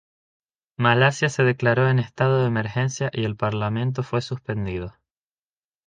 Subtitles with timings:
[0.79, 4.95] Malasia se declaró en estado de emergencia y el Parlamento fue suspendido.